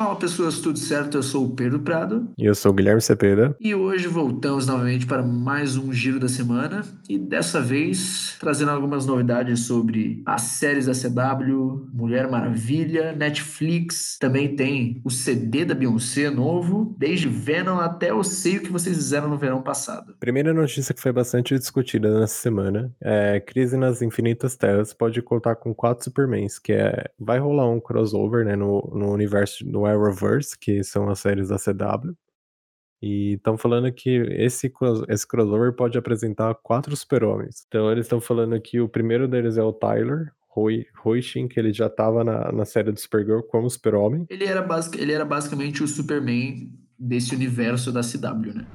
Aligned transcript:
Fala 0.00 0.16
pessoas, 0.16 0.60
tudo 0.60 0.78
certo? 0.78 1.18
Eu 1.18 1.22
sou 1.22 1.44
o 1.44 1.54
Pedro 1.54 1.78
Prado. 1.80 2.32
E 2.38 2.46
eu 2.46 2.54
sou 2.54 2.72
o 2.72 2.74
Guilherme 2.74 3.02
Cepeda. 3.02 3.54
E 3.60 3.74
hoje 3.74 4.08
voltamos 4.08 4.66
novamente 4.66 5.04
para 5.04 5.22
mais 5.22 5.76
um 5.76 5.92
Giro 5.92 6.18
da 6.18 6.26
Semana. 6.26 6.82
E 7.06 7.18
dessa 7.18 7.60
vez 7.60 8.34
trazendo 8.40 8.70
algumas 8.70 9.04
novidades 9.04 9.66
sobre 9.66 10.22
as 10.24 10.40
séries 10.40 10.86
da 10.86 10.92
CW, 10.94 11.90
Mulher 11.92 12.30
Maravilha, 12.30 13.12
Netflix. 13.12 14.16
Também 14.18 14.56
tem 14.56 15.02
o 15.04 15.10
CD 15.10 15.66
da 15.66 15.74
Beyoncé 15.74 16.30
novo, 16.30 16.96
desde 16.96 17.28
Venom 17.28 17.78
até 17.78 18.10
o 18.10 18.24
Sei 18.24 18.56
o 18.56 18.62
que 18.62 18.72
vocês 18.72 18.96
fizeram 18.96 19.28
no 19.28 19.36
verão 19.36 19.60
passado. 19.60 20.14
Primeira 20.18 20.54
notícia 20.54 20.94
que 20.94 21.00
foi 21.00 21.12
bastante 21.12 21.58
discutida 21.58 22.18
nessa 22.18 22.40
semana 22.40 22.90
é 23.02 23.38
Crise 23.38 23.76
nas 23.76 24.00
Infinitas 24.00 24.56
Terras 24.56 24.94
pode 24.94 25.20
contar 25.20 25.56
com 25.56 25.74
quatro 25.74 26.04
Supermans, 26.04 26.58
que 26.58 26.72
é 26.72 27.04
vai 27.18 27.38
rolar 27.38 27.68
um 27.68 27.78
crossover 27.78 28.46
né, 28.46 28.56
no, 28.56 28.90
no 28.94 29.12
universo 29.12 29.62
do 29.62 29.89
Arrowverse, 29.90 30.58
que 30.58 30.82
são 30.82 31.08
as 31.08 31.20
séries 31.20 31.48
da 31.48 31.56
CW. 31.56 32.14
E 33.02 33.34
estão 33.34 33.56
falando 33.56 33.90
que 33.90 34.10
esse, 34.36 34.70
esse 35.08 35.26
crossover 35.26 35.72
pode 35.72 35.96
apresentar 35.96 36.54
quatro 36.56 36.94
super-homens. 36.94 37.64
Então 37.66 37.90
eles 37.90 38.04
estão 38.04 38.20
falando 38.20 38.60
que 38.60 38.80
o 38.80 38.88
primeiro 38.88 39.26
deles 39.26 39.56
é 39.56 39.62
o 39.62 39.72
Tyler, 39.72 40.32
Hoishin, 41.04 41.48
que 41.48 41.58
ele 41.58 41.72
já 41.72 41.86
estava 41.86 42.22
na, 42.22 42.52
na 42.52 42.64
série 42.64 42.92
do 42.92 43.00
Supergirl 43.00 43.40
como 43.42 43.70
super-homem. 43.70 44.26
Ele, 44.28 44.44
ele 44.44 45.12
era 45.12 45.24
basicamente 45.24 45.82
o 45.82 45.88
Superman 45.88 46.70
desse 46.98 47.34
universo 47.34 47.90
da 47.90 48.02
CW, 48.02 48.54
né? 48.54 48.66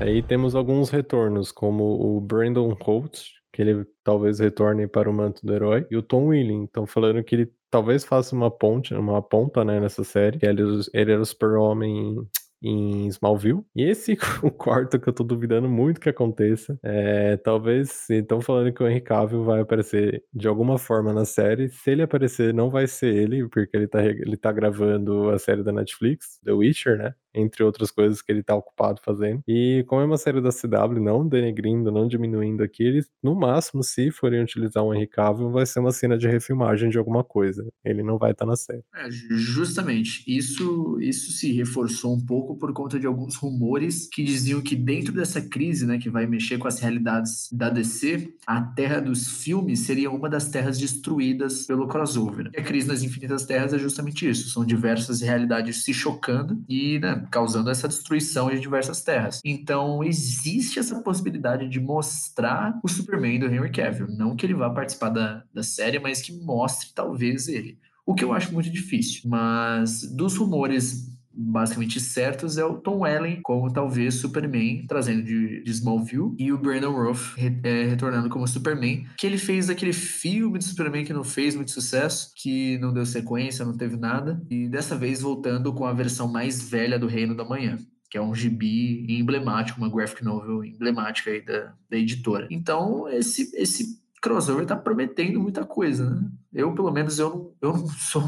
Aí 0.00 0.22
temos 0.22 0.54
alguns 0.54 0.90
retornos, 0.90 1.50
como 1.50 1.82
o 1.84 2.20
Brandon 2.20 2.76
Holt, 2.80 3.20
que 3.52 3.62
ele 3.62 3.84
talvez 4.04 4.38
retorne 4.38 4.86
para 4.86 5.10
o 5.10 5.12
manto 5.12 5.44
do 5.44 5.52
herói, 5.52 5.86
e 5.90 5.96
o 5.96 6.02
Tom 6.02 6.26
Willing. 6.28 6.64
Estão 6.64 6.86
falando 6.86 7.22
que 7.24 7.34
ele 7.34 7.52
talvez 7.68 8.04
faça 8.04 8.34
uma 8.34 8.50
ponte, 8.50 8.94
uma 8.94 9.20
ponta, 9.20 9.64
né, 9.64 9.80
nessa 9.80 10.04
série, 10.04 10.38
ele, 10.40 10.62
ele 10.94 11.12
era 11.12 11.20
o 11.20 11.26
super-homem 11.26 12.16
em 12.62 13.06
Smallville. 13.08 13.62
E 13.74 13.82
esse 13.84 14.16
o 14.42 14.50
quarto 14.50 14.98
que 14.98 15.08
eu 15.08 15.12
tô 15.12 15.24
duvidando 15.24 15.68
muito 15.68 16.00
que 16.00 16.08
aconteça. 16.08 16.78
É, 16.82 17.36
talvez 17.36 18.08
estão 18.10 18.40
falando 18.40 18.72
que 18.72 18.82
o 18.82 18.88
Henry 18.88 19.00
Cavill 19.00 19.44
vai 19.44 19.60
aparecer 19.60 20.24
de 20.32 20.48
alguma 20.48 20.78
forma 20.78 21.12
na 21.12 21.24
série. 21.24 21.68
Se 21.70 21.90
ele 21.90 22.02
aparecer, 22.02 22.52
não 22.54 22.70
vai 22.70 22.86
ser 22.86 23.14
ele, 23.14 23.48
porque 23.48 23.76
ele 23.76 23.88
tá, 23.88 24.04
ele 24.04 24.36
tá 24.36 24.52
gravando 24.52 25.30
a 25.30 25.38
série 25.38 25.62
da 25.62 25.72
Netflix, 25.72 26.40
The 26.44 26.52
Witcher, 26.52 26.98
né? 26.98 27.14
Entre 27.40 27.62
outras 27.62 27.90
coisas 27.90 28.22
que 28.22 28.32
ele 28.32 28.42
tá 28.42 28.54
ocupado 28.54 29.00
fazendo. 29.04 29.42
E 29.46 29.84
como 29.86 30.02
é 30.02 30.04
uma 30.04 30.16
série 30.16 30.40
da 30.40 30.50
CW, 30.50 31.00
não 31.00 31.26
denegrindo, 31.26 31.92
não 31.92 32.08
diminuindo 32.08 32.62
aqui, 32.62 32.82
eles, 32.82 33.08
no 33.22 33.34
máximo, 33.34 33.82
se 33.82 34.10
forem 34.10 34.42
utilizar 34.42 34.82
o 34.82 34.94
Henry 34.94 35.06
Cavill, 35.06 35.50
vai 35.50 35.66
ser 35.66 35.80
uma 35.80 35.92
cena 35.92 36.16
de 36.16 36.26
refilmagem 36.26 36.88
de 36.88 36.98
alguma 36.98 37.22
coisa. 37.22 37.66
Ele 37.84 38.02
não 38.02 38.18
vai 38.18 38.32
estar 38.32 38.44
tá 38.44 38.50
na 38.50 38.56
série. 38.56 38.82
É, 38.94 39.10
justamente. 39.10 40.24
Isso, 40.26 40.98
isso 41.00 41.32
se 41.32 41.52
reforçou 41.52 42.14
um 42.14 42.24
pouco 42.24 42.48
pouco 42.48 42.56
por 42.56 42.72
conta 42.72 42.98
de 42.98 43.06
alguns 43.06 43.36
rumores 43.36 44.08
que 44.10 44.22
diziam 44.22 44.60
que 44.60 44.74
dentro 44.76 45.12
dessa 45.12 45.40
crise, 45.40 45.84
né, 45.86 45.98
que 45.98 46.08
vai 46.08 46.26
mexer 46.26 46.56
com 46.58 46.68
as 46.68 46.78
realidades 46.78 47.48
da 47.52 47.68
DC, 47.68 48.32
a 48.46 48.60
Terra 48.60 49.00
dos 49.00 49.42
filmes 49.42 49.80
seria 49.80 50.10
uma 50.10 50.28
das 50.28 50.48
terras 50.48 50.78
destruídas 50.78 51.66
pelo 51.66 51.88
crossover. 51.88 52.50
E 52.54 52.60
a 52.60 52.62
crise 52.62 52.86
nas 52.86 53.02
Infinitas 53.02 53.44
Terras 53.44 53.72
é 53.72 53.78
justamente 53.78 54.28
isso, 54.28 54.50
são 54.50 54.64
diversas 54.64 55.20
realidades 55.20 55.84
se 55.84 55.92
chocando 55.92 56.62
e 56.68 56.98
né, 56.98 57.26
causando 57.30 57.70
essa 57.70 57.88
destruição 57.88 58.50
de 58.50 58.60
diversas 58.60 59.02
terras. 59.02 59.40
Então 59.44 60.02
existe 60.02 60.78
essa 60.78 61.00
possibilidade 61.00 61.68
de 61.68 61.80
mostrar 61.80 62.78
o 62.82 62.88
Superman 62.88 63.40
do 63.40 63.46
Henry 63.46 63.70
Cavill, 63.70 64.08
não 64.08 64.36
que 64.36 64.46
ele 64.46 64.54
vá 64.54 64.70
participar 64.70 65.10
da, 65.10 65.44
da 65.52 65.62
série, 65.62 65.98
mas 65.98 66.20
que 66.20 66.32
mostre 66.32 66.88
talvez 66.94 67.48
ele. 67.48 67.78
O 68.06 68.14
que 68.14 68.24
eu 68.24 68.32
acho 68.32 68.52
muito 68.54 68.70
difícil. 68.70 69.22
Mas 69.26 70.02
dos 70.02 70.36
rumores 70.36 71.17
basicamente 71.38 72.00
certos 72.00 72.58
é 72.58 72.64
o 72.64 72.78
Tom 72.78 73.00
Welling 73.00 73.40
como 73.42 73.72
talvez 73.72 74.14
Superman, 74.14 74.84
trazendo 74.88 75.22
de, 75.22 75.62
de 75.62 75.70
Smallville, 75.70 76.34
e 76.38 76.52
o 76.52 76.58
Brandon 76.58 76.90
Roth 76.90 77.34
re, 77.36 77.60
é, 77.62 77.84
retornando 77.84 78.28
como 78.28 78.48
Superman, 78.48 79.06
que 79.16 79.26
ele 79.26 79.38
fez 79.38 79.70
aquele 79.70 79.92
filme 79.92 80.58
de 80.58 80.64
Superman 80.64 81.04
que 81.04 81.12
não 81.12 81.22
fez 81.22 81.54
muito 81.54 81.70
sucesso, 81.70 82.32
que 82.36 82.76
não 82.78 82.92
deu 82.92 83.06
sequência, 83.06 83.64
não 83.64 83.76
teve 83.76 83.96
nada, 83.96 84.42
e 84.50 84.68
dessa 84.68 84.96
vez 84.96 85.20
voltando 85.20 85.72
com 85.72 85.84
a 85.84 85.92
versão 85.92 86.26
mais 86.26 86.68
velha 86.68 86.98
do 86.98 87.06
Reino 87.06 87.36
da 87.36 87.44
Manhã 87.44 87.78
que 88.10 88.16
é 88.16 88.22
um 88.22 88.34
gibi 88.34 89.04
emblemático, 89.06 89.78
uma 89.78 89.90
graphic 89.90 90.24
novel 90.24 90.64
emblemática 90.64 91.30
aí 91.30 91.44
da, 91.44 91.74
da 91.90 91.96
editora. 91.98 92.48
Então, 92.50 93.06
esse, 93.06 93.54
esse 93.54 94.00
crossover 94.22 94.66
tá 94.66 94.76
prometendo 94.76 95.40
muita 95.40 95.64
coisa, 95.64 96.08
né? 96.08 96.30
Eu, 96.52 96.74
pelo 96.74 96.90
menos, 96.90 97.18
eu 97.18 97.30
não, 97.30 97.52
eu 97.60 97.76
não 97.76 97.86
sou 97.88 98.22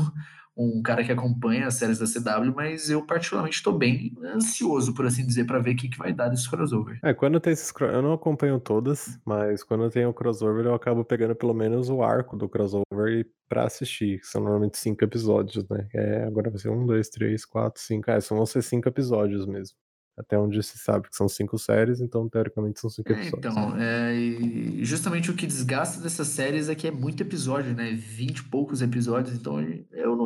um 0.56 0.83
cara 0.83 1.05
que 1.05 1.12
acompanha 1.12 1.66
as 1.66 1.75
séries 1.75 1.99
da 1.99 2.06
CW, 2.06 2.53
mas 2.55 2.91
eu 2.91 3.05
particularmente 3.06 3.56
estou 3.56 3.77
bem 3.77 4.12
ansioso, 4.25 4.93
por 4.94 5.06
assim 5.06 5.27
dizer, 5.27 5.44
para 5.44 5.59
ver 5.59 5.72
o 5.72 5.77
que, 5.77 5.88
que 5.88 5.99
vai 5.99 6.12
dar 6.12 6.28
desse 6.28 6.49
crossover. 6.50 6.99
É, 7.03 7.15
quando 7.15 7.41
tem 7.41 7.53
esses 7.53 7.72
eu 7.81 8.03
não 8.03 8.12
acompanho 8.12 8.61
todas, 8.61 9.19
mas 9.25 9.62
quando 9.62 9.91
tem 9.91 10.05
o 10.06 10.12
crossover 10.12 10.66
eu 10.66 10.75
acabo 10.75 11.05
pegando 11.05 11.34
pelo 11.34 11.55
menos 11.55 11.88
o 11.88 12.03
arco 12.03 12.37
do 12.37 12.49
crossover 12.49 13.27
para 13.49 13.65
assistir, 13.65 14.21
que 14.21 14.27
são 14.27 14.43
normalmente 14.43 14.78
cinco 14.78 15.03
episódios, 15.05 15.66
né? 15.69 15.88
É, 15.94 16.25
agora 16.25 16.50
vai 16.50 16.59
ser 16.59 16.71
um, 16.71 16.87
dois, 16.87 17.09
três, 17.09 17.44
quatro, 17.44 17.82
cinco, 17.82 18.11
é, 18.11 18.21
são 18.21 18.37
vão 18.37 18.47
ser 18.47 18.62
cinco 18.62 18.88
episódios 18.88 19.47
mesmo. 19.47 19.77
Até 20.19 20.38
onde 20.38 20.62
se 20.62 20.77
sabe 20.77 21.09
que 21.09 21.17
são 21.17 21.28
cinco 21.28 21.56
séries, 21.59 22.00
então 22.00 22.28
teoricamente 22.28 22.78
são 22.78 22.91
cinco 22.91 23.11
é, 23.11 23.15
episódios. 23.15 23.55
Então, 23.55 23.75
é, 23.78 24.12
justamente 24.84 25.31
o 25.31 25.34
que 25.34 25.47
desgasta 25.47 26.00
dessas 26.00 26.28
séries 26.28 26.69
é 26.69 26.75
que 26.75 26.87
é 26.87 26.91
muito 26.91 27.22
episódio, 27.22 27.75
né? 27.75 27.93
Vinte 27.93 28.38
e 28.38 28.44
poucos 28.44 28.82
episódios, 28.82 29.34
então 29.34 29.59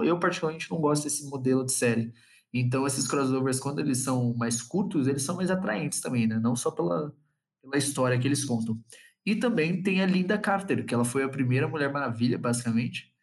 eu, 0.03 0.05
eu 0.05 0.19
particularmente 0.19 0.71
não 0.71 0.81
gosto 0.81 1.05
desse 1.05 1.29
modelo 1.29 1.65
de 1.65 1.73
série. 1.73 2.13
Então, 2.53 2.87
esses 2.87 3.07
crossovers, 3.07 3.59
quando 3.59 3.81
eles 3.81 3.99
são 3.99 4.35
mais 4.35 4.63
curtos, 4.63 5.07
eles 5.09 5.23
são 5.23 5.37
mais 5.37 5.51
atraentes 5.51 6.01
também, 6.01 6.27
né? 6.27 6.39
Não 6.39 6.55
só 6.55 6.71
pela, 6.71 7.13
pela 7.63 7.77
história 7.77 8.19
que 8.19 8.29
eles 8.29 8.45
contam. 8.45 8.79
E 9.27 9.35
também 9.37 9.83
tem 9.83 10.03
a 10.03 10.07
Linda 10.07 10.39
Carter, 10.39 10.85
que 10.85 10.95
ela 10.95 11.05
foi 11.05 11.25
a 11.25 11.29
primeira 11.29 11.67
Mulher 11.67 11.93
Maravilha, 11.93 12.39
basicamente 12.39 13.14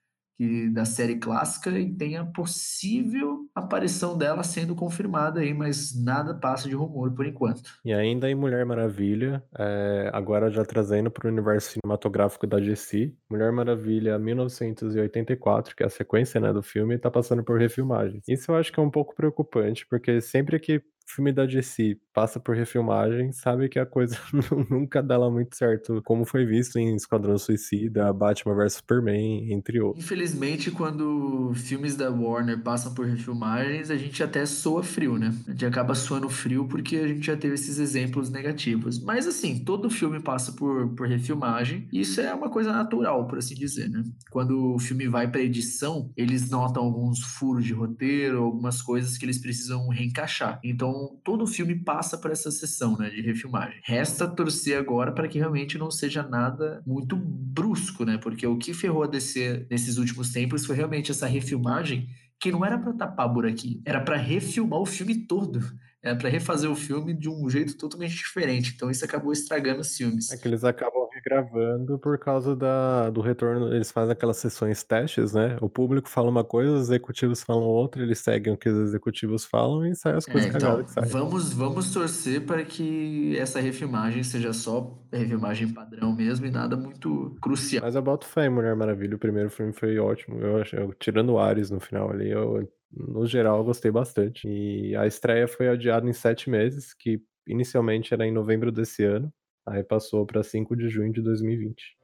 que, 0.41 0.69
da 0.69 0.85
série 0.85 1.17
clássica 1.17 1.69
e 1.69 1.93
tem 1.93 2.17
a 2.17 2.25
possível 2.25 3.47
aparição 3.53 4.17
dela 4.17 4.41
sendo 4.41 4.73
confirmada 4.73 5.39
aí, 5.39 5.53
mas 5.53 5.93
nada 6.03 6.33
passa 6.33 6.67
de 6.67 6.73
rumor 6.73 7.13
por 7.13 7.27
enquanto. 7.27 7.61
E 7.85 7.93
ainda 7.93 8.27
em 8.27 8.33
Mulher 8.33 8.65
Maravilha, 8.65 9.43
é, 9.55 10.09
agora 10.11 10.49
já 10.49 10.65
trazendo 10.65 11.11
para 11.11 11.27
o 11.27 11.31
universo 11.31 11.73
cinematográfico 11.73 12.47
da 12.47 12.57
DC, 12.57 13.13
Mulher 13.29 13.51
Maravilha 13.51 14.17
1984, 14.17 15.75
que 15.75 15.83
é 15.83 15.85
a 15.85 15.89
sequência 15.89 16.41
né, 16.41 16.51
do 16.51 16.63
filme, 16.63 16.95
está 16.95 17.11
passando 17.11 17.43
por 17.43 17.59
refilmagens. 17.59 18.23
Isso 18.27 18.51
eu 18.51 18.55
acho 18.55 18.73
que 18.73 18.79
é 18.79 18.83
um 18.83 18.89
pouco 18.89 19.13
preocupante, 19.13 19.85
porque 19.87 20.21
sempre 20.21 20.59
que 20.59 20.81
filme 21.07 21.31
da 21.31 21.45
DC 21.45 21.97
passa 22.13 22.39
por 22.39 22.55
refilmagem, 22.55 23.31
sabe 23.31 23.69
que 23.69 23.79
a 23.79 23.85
coisa 23.85 24.17
nunca 24.69 25.01
dá 25.01 25.17
lá 25.17 25.29
muito 25.29 25.55
certo, 25.55 26.01
como 26.03 26.25
foi 26.25 26.45
visto 26.45 26.77
em 26.77 26.95
Esquadrão 26.95 27.37
Suicida, 27.37 28.11
Batman 28.11 28.55
vs 28.55 28.73
Superman, 28.73 29.51
entre 29.51 29.79
outros. 29.79 30.03
Infelizmente, 30.03 30.71
quando 30.71 31.53
filmes 31.55 31.95
da 31.95 32.09
Warner 32.09 32.61
passam 32.61 32.93
por 32.93 33.05
refilmagens, 33.05 33.89
a 33.89 33.97
gente 33.97 34.21
até 34.21 34.45
soa 34.45 34.83
frio, 34.83 35.17
né? 35.17 35.33
A 35.47 35.51
gente 35.51 35.65
acaba 35.65 35.95
soando 35.95 36.29
frio 36.29 36.67
porque 36.67 36.97
a 36.97 37.07
gente 37.07 37.25
já 37.25 37.37
teve 37.37 37.55
esses 37.55 37.79
exemplos 37.79 38.29
negativos. 38.29 39.01
Mas 39.01 39.27
assim, 39.27 39.63
todo 39.63 39.89
filme 39.89 40.19
passa 40.19 40.51
por, 40.51 40.89
por 40.95 41.07
refilmagem, 41.07 41.87
e 41.91 42.01
isso 42.01 42.19
é 42.19 42.33
uma 42.33 42.49
coisa 42.49 42.71
natural, 42.71 43.27
por 43.27 43.37
assim 43.37 43.55
dizer, 43.55 43.89
né? 43.89 44.03
Quando 44.29 44.73
o 44.75 44.79
filme 44.79 45.07
vai 45.07 45.29
para 45.29 45.41
edição, 45.41 46.11
eles 46.17 46.49
notam 46.49 46.83
alguns 46.83 47.19
furos 47.21 47.63
de 47.63 47.73
roteiro, 47.73 48.43
algumas 48.43 48.81
coisas 48.81 49.17
que 49.17 49.25
eles 49.25 49.37
precisam 49.37 49.87
reencaixar. 49.87 50.59
Então, 50.63 50.90
todo 51.23 51.43
o 51.43 51.47
filme 51.47 51.75
passa 51.75 52.17
por 52.17 52.31
essa 52.31 52.51
sessão 52.51 52.97
né, 52.97 53.09
de 53.09 53.21
refilmagem. 53.21 53.79
Resta 53.83 54.27
torcer 54.27 54.77
agora 54.77 55.11
para 55.11 55.27
que 55.27 55.39
realmente 55.39 55.77
não 55.77 55.91
seja 55.91 56.23
nada 56.23 56.81
muito 56.85 57.15
brusco, 57.15 58.05
né? 58.05 58.17
Porque 58.17 58.45
o 58.45 58.57
que 58.57 58.73
ferrou 58.73 59.03
a 59.03 59.07
DC 59.07 59.67
nesses 59.69 59.97
últimos 59.97 60.31
tempos 60.31 60.65
foi 60.65 60.75
realmente 60.75 61.11
essa 61.11 61.27
refilmagem 61.27 62.07
que 62.39 62.51
não 62.51 62.65
era 62.65 62.77
para 62.77 62.93
tapar 62.93 63.29
buraquinho, 63.29 63.81
era 63.85 64.01
para 64.01 64.17
refilmar 64.17 64.79
o 64.79 64.85
filme 64.85 65.27
todo 65.27 65.61
é, 66.03 66.15
para 66.15 66.29
refazer 66.29 66.69
o 66.69 66.75
filme 66.75 67.13
de 67.13 67.29
um 67.29 67.49
jeito 67.49 67.77
totalmente 67.77 68.15
diferente. 68.15 68.73
Então 68.75 68.89
isso 68.89 69.05
acabou 69.05 69.31
estragando 69.31 69.81
os 69.81 69.95
filmes. 69.95 70.31
É 70.31 70.37
que 70.37 70.47
eles 70.47 70.63
acabam 70.63 71.07
regravando 71.13 71.99
por 71.99 72.17
causa 72.17 72.55
da, 72.55 73.09
do 73.09 73.21
retorno. 73.21 73.73
Eles 73.73 73.91
fazem 73.91 74.13
aquelas 74.13 74.37
sessões 74.37 74.83
testes, 74.83 75.33
né? 75.33 75.57
O 75.61 75.69
público 75.69 76.09
fala 76.09 76.29
uma 76.29 76.43
coisa, 76.43 76.73
os 76.73 76.81
executivos 76.89 77.43
falam 77.43 77.63
outra, 77.63 78.01
eles 78.01 78.19
seguem 78.19 78.53
o 78.53 78.57
que 78.57 78.69
os 78.69 78.89
executivos 78.89 79.45
falam 79.45 79.85
e 79.85 79.95
saem 79.95 80.17
as 80.17 80.25
coisas 80.25 80.53
é, 80.53 80.57
então, 80.57 80.83
que 80.83 80.91
saem. 80.91 81.07
Vamos, 81.09 81.53
vamos 81.53 81.91
torcer 81.91 82.45
para 82.45 82.63
que 82.63 83.37
essa 83.37 83.59
refilmagem 83.59 84.23
seja 84.23 84.53
só 84.53 84.99
refilmagem 85.11 85.67
padrão 85.69 86.15
mesmo 86.15 86.45
e 86.45 86.51
nada 86.51 86.75
muito 86.75 87.35
crucial. 87.41 87.83
Mas 87.83 87.95
eu 87.95 88.01
boto 88.01 88.25
fé 88.25 88.47
em 88.47 88.49
Mulher 88.49 88.75
Maravilha. 88.75 89.15
O 89.15 89.19
primeiro 89.19 89.49
filme 89.49 89.73
foi 89.73 89.99
ótimo. 89.99 90.39
Eu, 90.39 90.63
eu 90.73 90.93
tirando 90.93 91.33
o 91.33 91.39
Ares 91.39 91.69
no 91.69 91.79
final 91.79 92.09
ali, 92.09 92.31
eu 92.31 92.67
no 92.93 93.25
geral, 93.25 93.63
gostei 93.63 93.91
bastante. 93.91 94.47
E 94.47 94.95
a 94.95 95.07
estreia 95.07 95.47
foi 95.47 95.69
adiada 95.69 96.09
em 96.09 96.13
sete 96.13 96.49
meses, 96.49 96.93
que 96.93 97.21
inicialmente 97.47 98.13
era 98.13 98.25
em 98.25 98.31
novembro 98.31 98.71
desse 98.71 99.03
ano. 99.03 99.31
Aí 99.65 99.83
passou 99.83 100.25
para 100.25 100.43
5 100.43 100.75
de 100.75 100.89
junho 100.89 101.13
de 101.13 101.21
2020. 101.21 101.97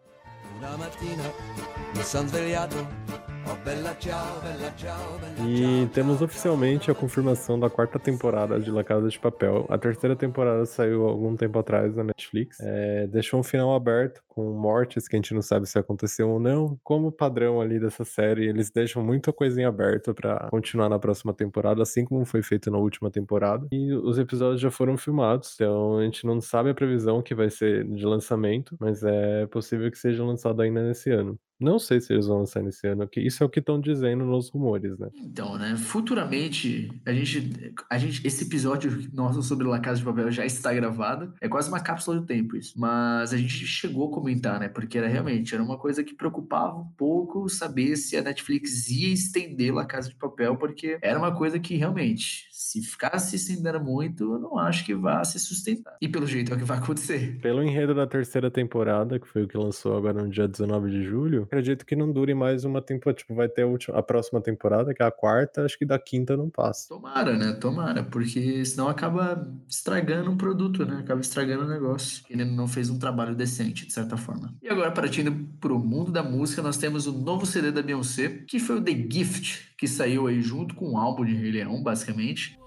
E 5.48 5.88
temos 5.94 6.22
oficialmente 6.22 6.92
a 6.92 6.96
confirmação 6.96 7.60
da 7.60 7.70
quarta 7.70 7.98
temporada 7.98 8.60
de 8.60 8.70
La 8.72 8.84
Casa 8.84 9.08
de 9.08 9.18
Papel. 9.18 9.66
A 9.70 9.78
terceira 9.78 10.16
temporada 10.16 10.66
saiu 10.66 11.08
algum 11.08 11.36
tempo 11.36 11.58
atrás 11.58 11.96
na 11.96 12.04
Netflix. 12.04 12.60
É, 12.60 13.08
deixou 13.08 13.40
um 13.40 13.44
final 13.44 13.74
aberto, 13.74 14.22
com 14.28 14.52
mortes 14.52 15.08
que 15.08 15.16
a 15.16 15.20
gente 15.20 15.34
não 15.34 15.42
sabe 15.42 15.66
se 15.66 15.80
aconteceu 15.80 16.30
ou 16.30 16.40
não. 16.40 16.80
Como 16.84 17.12
padrão 17.12 17.62
ali 17.62 17.80
dessa 17.80 18.04
série, 18.04 18.48
eles 18.48 18.70
deixam 18.70 19.04
muita 19.04 19.32
coisinha 19.32 19.68
aberta 19.68 20.14
para 20.14 20.48
continuar 20.50 20.90
na 20.90 21.00
próxima 21.00 21.34
temporada, 21.34 21.82
assim 21.82 22.06
como 22.06 22.26
foi 22.26 22.44
feito 22.44 22.70
na 22.70 22.78
última 22.78 23.10
temporada. 23.10 23.68
E 23.72 23.94
os 23.94 24.18
episódios 24.18 24.62
já 24.62 24.72
foram 24.72 24.98
filmados, 24.98 25.56
então 25.56 25.98
a 25.98 26.04
gente 26.04 26.26
não 26.26 26.42
sabe 26.42 26.70
a 26.70 26.76
previsão 26.76 27.22
que 27.22 27.34
vai 27.34 27.50
ser 27.50 27.86
de 27.86 28.06
lançamento, 28.06 28.76
mas 28.80 29.04
é 29.04 29.46
possível 29.48 29.90
que 29.90 29.98
seja 29.98 30.24
lançado 30.24 30.62
ainda 30.62 30.82
nesse 30.84 31.10
ano. 31.12 31.40
Não 31.60 31.80
sei 31.80 32.00
se 32.00 32.14
eles 32.14 32.28
vão 32.28 32.40
lançar 32.40 32.62
nesse 32.62 32.88
ano, 32.88 33.08
que 33.08 33.20
isso 33.20 33.44
é 33.44 33.46
o 33.46 33.50
que 33.50 33.60
estão 33.60 33.80
dizendo 33.80 34.26
nos 34.26 34.50
rumores, 34.50 34.98
né? 35.00 35.10
Então, 35.16 35.58
né? 35.58 35.76
Futuramente, 35.76 36.90
a 37.06 37.12
gente, 37.12 37.74
a 37.90 37.98
gente, 37.98 38.26
esse 38.26 38.44
episódio 38.44 39.10
nosso 39.12 39.42
sobre 39.42 39.68
La 39.68 39.80
Casa 39.80 40.00
de 40.00 40.06
Papel 40.06 40.32
já 40.32 40.46
está 40.46 40.74
gravado. 40.74 41.34
É 41.42 41.48
quase 41.48 41.70
uma 41.70 41.80
cápsula 41.80 42.20
do 42.20 42.26
tempo 42.26 42.56
isso. 42.56 42.74
Mas 42.78 43.34
a 43.34 43.38
gente 43.38 43.66
chegou 43.66 44.08
a 44.08 44.12
comentar, 44.14 44.60
né? 44.60 44.70
Porque 44.70 44.98
era 44.98 45.08
realmente 45.08 45.54
era 45.54 45.64
uma 45.64 45.78
coisa 45.78 46.04
que 46.04 46.14
preocupava 46.14 46.78
um 46.78 46.88
pouco 46.98 47.50
saber 47.50 47.96
se 47.96 48.16
a 48.16 48.22
Netflix 48.22 48.90
ia 48.90 49.14
estender 49.14 49.74
La 49.74 49.86
Casa 49.86 50.10
de 50.10 50.16
Papel, 50.16 50.56
porque 50.58 50.98
era 51.02 51.18
uma 51.18 51.36
coisa 51.36 51.60
que 51.60 51.76
realmente, 51.76 52.48
se 52.52 52.82
ficasse 52.82 53.36
estendendo 53.36 53.80
muito, 53.80 54.34
eu 54.34 54.40
não 54.40 54.58
acho 54.58 54.86
que 54.86 54.94
vá 54.94 55.24
se 55.24 55.40
sustentar. 55.40 55.98
E 56.02 56.08
pelo 56.08 56.28
jeito 56.28 56.52
é 56.52 56.56
o 56.56 56.58
que 56.58 56.64
vai 56.64 56.78
acontecer. 56.78 57.40
Pelo 57.42 57.64
enredo 57.64 57.96
da 57.96 58.06
terceira 58.06 58.52
temporada, 58.52 59.20
que 59.20 59.28
foi 59.28 59.44
o 59.44 59.48
que 59.48 59.58
lançou 59.58 59.96
agora 59.98 60.22
no 60.22 60.30
dia 60.30 60.48
19 60.48 60.90
de 60.90 61.04
julho, 61.04 61.47
acredito 61.48 61.86
que 61.86 61.96
não 61.96 62.12
dure 62.12 62.34
mais 62.34 62.64
uma 62.64 62.82
temporada. 62.82 63.18
Tipo, 63.18 63.34
vai 63.34 63.50
ter 63.50 63.64
a, 63.64 63.68
última, 63.68 63.98
a 63.98 64.04
próxima 64.04 64.40
temporada, 64.42 64.94
que 64.94 65.02
é 65.02 65.06
a 65.06 65.12
quarta, 65.12 65.66
acho 65.66 65.78
que 65.78 65.86
da 65.86 65.98
quinta 65.98 66.38
não 66.38 66.50
passa. 66.50 66.90
Tomara, 66.90 67.36
né? 67.36 67.54
Tomara, 67.54 68.04
porque 68.04 68.64
senão 68.66 68.88
acaba 68.88 69.48
estragando 69.68 70.30
um 70.30 70.38
produto, 70.38 70.86
né? 70.86 71.00
Acaba 71.00 71.22
estragando 71.22 71.64
o 71.64 71.68
negócio. 71.68 72.24
Ele 72.30 72.46
não 72.46 72.68
fez 72.68 72.90
um 72.90 73.00
trabalho 73.00 73.36
decente, 73.36 73.88
de 73.88 73.94
certa 73.94 74.18
forma. 74.18 74.54
E 74.62 74.70
agora, 74.70 74.92
partindo 74.92 75.32
pro 75.60 75.80
mundo 75.80 76.12
da 76.12 76.22
música, 76.22 76.62
nós 76.62 76.78
temos 76.78 77.08
o 77.08 77.12
novo 77.12 77.46
CD 77.46 77.72
da 77.72 77.82
Beyoncé, 77.82 78.44
que 78.48 78.60
foi 78.60 78.78
o 78.78 78.82
The 78.82 78.92
Gift, 79.10 79.76
que 79.78 79.88
saiu 79.88 80.28
aí 80.28 80.42
junto 80.42 80.76
com 80.76 80.92
o 80.92 80.98
álbum 80.98 81.26
de 81.26 81.34
Rei 81.34 81.52
Leão, 81.52 81.82
basicamente. 81.82 82.58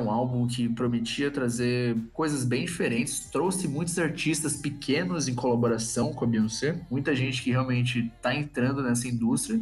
Um 0.00 0.10
álbum 0.10 0.46
que 0.46 0.68
prometia 0.68 1.30
trazer 1.30 1.96
coisas 2.12 2.44
bem 2.44 2.64
diferentes, 2.64 3.28
trouxe 3.30 3.68
muitos 3.68 3.98
artistas 3.98 4.56
pequenos 4.56 5.28
em 5.28 5.34
colaboração 5.34 6.12
com 6.12 6.24
a 6.24 6.28
Beyoncé, 6.28 6.80
muita 6.90 7.14
gente 7.14 7.42
que 7.42 7.50
realmente 7.50 8.10
está 8.16 8.34
entrando 8.34 8.82
nessa 8.82 9.06
indústria. 9.06 9.60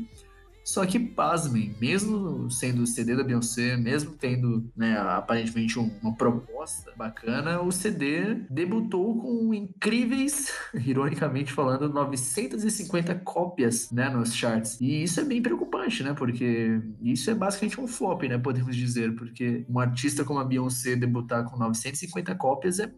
Só 0.69 0.85
que, 0.85 1.01
pasmem, 1.01 1.75
mesmo 1.81 2.51
sendo 2.51 2.83
o 2.83 2.87
CD 2.87 3.17
da 3.17 3.25
Beyoncé, 3.25 3.75
mesmo 3.79 4.11
tendo, 4.11 4.71
né, 4.77 4.99
aparentemente 4.99 5.79
um, 5.79 5.91
uma 6.03 6.15
proposta 6.15 6.93
bacana, 6.95 7.63
o 7.63 7.73
CD 7.73 8.35
debutou 8.51 9.19
com 9.19 9.55
incríveis, 9.55 10.53
ironicamente 10.85 11.55
falando, 11.55 11.89
950 11.89 13.15
cópias, 13.15 13.91
né, 13.91 14.11
nos 14.11 14.35
charts. 14.35 14.79
E 14.79 15.05
isso 15.05 15.19
é 15.21 15.25
bem 15.25 15.41
preocupante, 15.41 16.03
né, 16.03 16.13
porque 16.13 16.79
isso 17.01 17.31
é 17.31 17.35
basicamente 17.35 17.81
um 17.81 17.87
flop, 17.87 18.25
né, 18.25 18.37
podemos 18.37 18.77
dizer, 18.77 19.15
porque 19.15 19.65
um 19.71 19.79
artista 19.79 20.23
como 20.23 20.39
a 20.39 20.45
Beyoncé 20.45 20.95
debutar 20.95 21.45
com 21.45 21.57
950 21.57 22.35
cópias 22.35 22.79
é 22.79 22.93